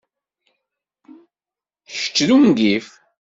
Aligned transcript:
Kečč 1.95 2.17
d 2.27 2.29
ungif! 2.35 2.87